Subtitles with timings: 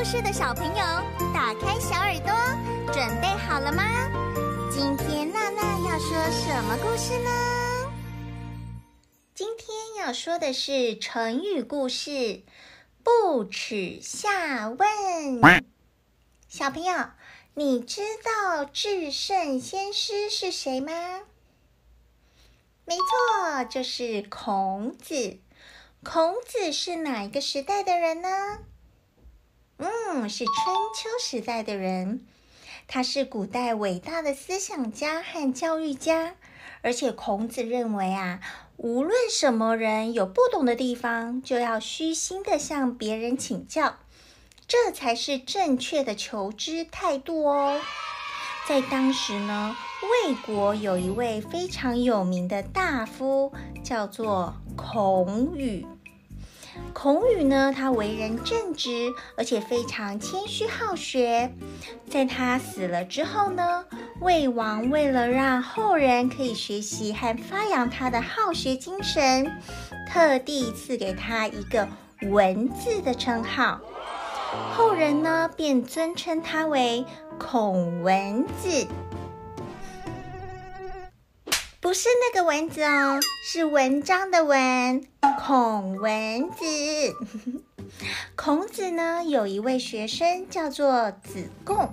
[0.00, 0.82] 故事的小朋友，
[1.34, 2.32] 打开小耳朵，
[2.90, 3.84] 准备好了吗？
[4.72, 7.92] 今天娜娜要说什么故事呢？
[9.34, 12.44] 今天要说的是成语故事
[13.04, 14.88] “不耻下问”。
[16.48, 17.10] 小朋友，
[17.52, 20.92] 你知道至圣先师是谁吗？
[22.86, 25.36] 没错，就是孔子。
[26.02, 28.60] 孔子是哪一个时代的人呢？
[29.82, 30.54] 嗯，是春
[30.94, 32.26] 秋时代的人，
[32.86, 36.34] 他是古代伟大的思想家和教育家，
[36.82, 38.40] 而且孔子认为啊，
[38.76, 43.96] 无论什么人有不懂的地方，就要虚心的向别人请教，
[44.68, 47.80] 这才是正确的求知态度哦。
[48.68, 49.74] 在当时呢，
[50.26, 53.50] 魏国有一位非常有名的大夫，
[53.82, 55.86] 叫做孔宇。
[56.92, 61.50] 孔宇呢，他为人正直，而且非常谦虚好学。
[62.08, 63.84] 在他死了之后呢，
[64.20, 69.50] 魏王为了让后人可以学习和发扬他的好学精神，
[70.08, 71.88] 特地赐给他一个
[72.30, 73.80] “文”字的称号。
[74.74, 77.04] 后人呢，便尊称他为
[77.38, 78.86] 孔文子。
[81.90, 85.04] 不是那个蚊子哦，是文章的文，
[85.40, 86.64] 孔文子。
[88.36, 91.92] 孔子呢，有一位学生叫做子贡，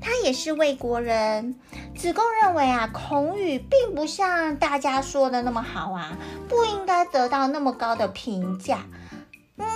[0.00, 1.54] 他也是魏国人。
[1.94, 8.86] 子贡认为啊，孔宇并不像大家说的那么好啊，不应该得到那么高的评价。
[9.56, 9.66] 嗯，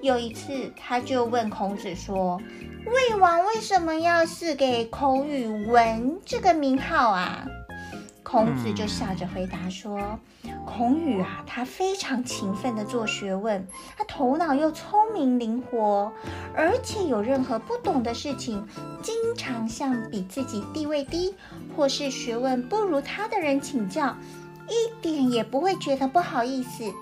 [0.00, 2.40] 有一次他就问孔子说
[2.88, 7.46] ：“魏王为什么要赐给孔宇文这个名号啊？”
[8.28, 10.18] 孔子就笑着回答说
[10.66, 13.64] ：“孔宇啊，他非常勤奋的做学问，
[13.96, 16.12] 他头脑又聪明灵活，
[16.52, 18.66] 而且有任何不懂的事情，
[19.00, 21.36] 经常向比自己地位低
[21.76, 24.16] 或是学问不如他的人请教，
[24.68, 26.92] 一点也不会觉得不好意思。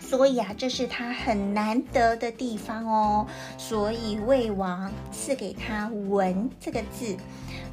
[0.00, 3.26] 所以啊，这是他很难得的地方哦。
[3.58, 7.16] 所以魏王赐给他‘文’这个字。”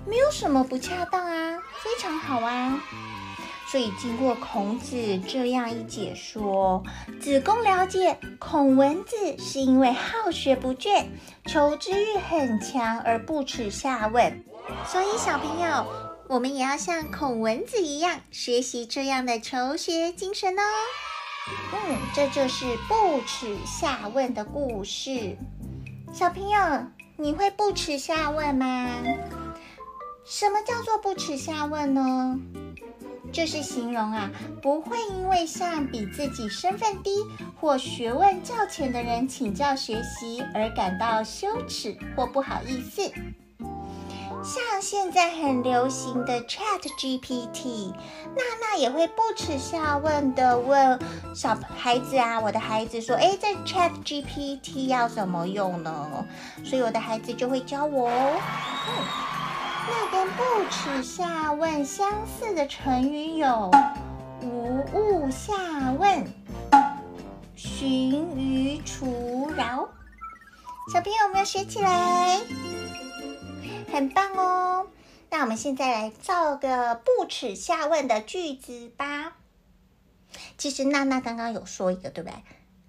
[0.07, 2.81] 没有什么不恰当啊，非常好啊。
[3.69, 6.81] 所以经过孔子这样一解说，
[7.19, 11.07] 子贡了解孔文子是因为好学不倦、
[11.45, 14.41] 求知欲很强而不耻下问。
[14.85, 15.85] 所以小朋友，
[16.29, 20.61] 我们也要像孔文子一样学习这样的求学精神哦。
[21.73, 25.37] 嗯，这就是不耻下问的故事。
[26.13, 26.59] 小朋友，
[27.17, 28.89] 你会不耻下问吗？
[30.25, 32.39] 什么叫做不耻下问呢？
[33.31, 34.29] 就是形容啊，
[34.61, 37.11] 不会因为向比自己身份低
[37.59, 43.11] 或学问较浅的人请教学习而感到羞耻或不好意思。
[44.47, 47.91] 像现在很流行的 ChatGPT，
[48.33, 50.97] 娜娜也会不耻下问的问
[51.35, 56.25] 小孩子啊，我的孩子说，诶，这 ChatGPT 要怎么用呢？
[56.63, 58.39] 所以我的孩子就会教我哦。
[59.89, 63.69] 那跟不耻下问相似的成语有
[64.43, 66.25] 无物下问、
[67.53, 69.89] 寻鱼除饶。
[70.93, 72.39] 小朋友有没有学起来？
[73.97, 74.85] 很棒哦！
[75.31, 79.35] 那我们现在来造个不耻下问的句子吧。
[80.55, 82.43] 其实娜娜刚刚有说一个，对不对？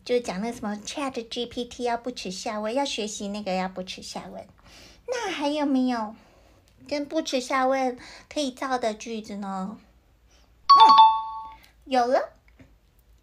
[0.04, 4.46] 就是讲那什么 ChatGPT 要不耻下问，要学习那个要不耻下问。
[5.06, 6.14] 那还有没有？
[6.86, 9.78] 跟不耻下问可以造的句子呢？
[9.78, 10.76] 嗯，
[11.86, 12.34] 有了。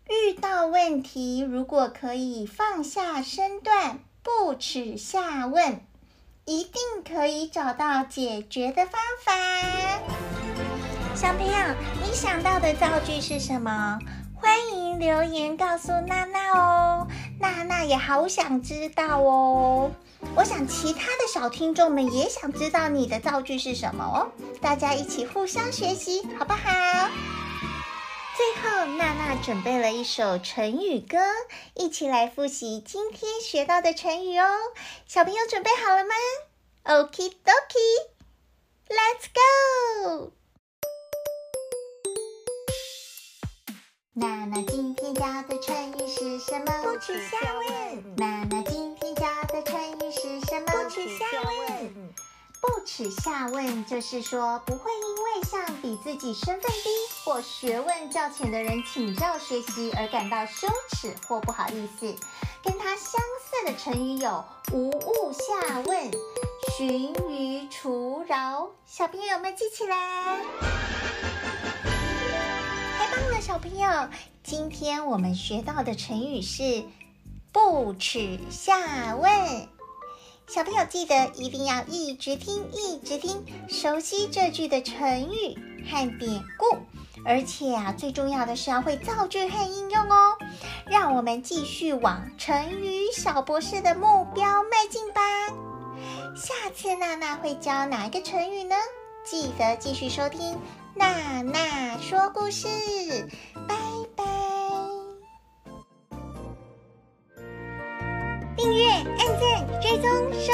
[0.10, 5.82] 遇到问题，如果可以放下身段，不耻下问，
[6.48, 9.34] 一定可以找到解决的方法。
[11.16, 11.54] 小朋友，
[12.04, 13.98] 你想到的造句是什么？
[14.36, 17.08] 欢迎留言告诉娜娜哦，
[17.40, 19.90] 娜娜也好想知道哦。
[20.36, 24.30] 我想其他的小听众们也想知道你的造句是什么哦，
[24.62, 27.05] 大家一起互相学习，好不好？
[28.46, 31.18] 最后，娜娜准备了一首成语歌，
[31.74, 34.46] 一起来复习今天学到的成语哦。
[35.08, 36.14] 小朋友准备好了吗
[36.84, 40.32] ？Okie dokie，Let's go！
[44.14, 46.84] 娜娜今天教的成语是什么？
[46.84, 48.16] 不耻下问。
[48.18, 50.68] 娜娜今天教的成语是什么？
[50.68, 52.14] 不耻下问。
[52.62, 55.15] 不耻下问就是说不会因为
[55.46, 56.90] 向比自己身份低
[57.24, 62.16] 或学问较浅的人请教学习而感到羞耻或不好意思。
[62.64, 66.12] 跟它相似的成语有无物下问、
[66.76, 68.72] 驯鱼除饶。
[68.88, 70.40] 小朋友们记起来？
[72.98, 74.10] 太棒了小朋友，
[74.44, 76.84] 今天我们学到的成语是
[77.54, 79.68] “不耻下问”。
[80.48, 85.58] 小朋友记得一定要一直听，一直听，熟悉这句的成语
[85.90, 86.78] 和典故，
[87.26, 90.38] 而且啊，最重要的是要会造句和应用哦。
[90.86, 95.22] 让我们继续往成语小博士的目标迈进吧。
[96.36, 98.76] 下次娜娜会教哪一个成语呢？
[99.26, 100.58] 记得继续收听。
[100.94, 102.68] 娜娜说故事，
[103.68, 103.76] 拜
[104.16, 104.25] 拜！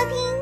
[0.02, 0.41] 收听。